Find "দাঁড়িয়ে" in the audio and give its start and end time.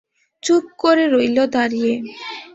1.55-1.93